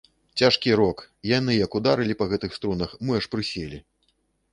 [0.41, 3.79] Цяжкі рок, яны як ударылі па гэтых струнах, мы аж прыселі.